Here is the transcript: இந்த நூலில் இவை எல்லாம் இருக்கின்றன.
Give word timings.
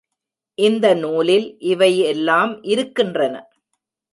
இந்த 0.57 0.85
நூலில் 0.93 1.45
இவை 1.65 1.91
எல்லாம் 2.05 2.53
இருக்கின்றன. 2.63 3.35